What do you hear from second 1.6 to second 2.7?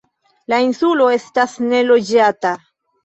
neloĝata.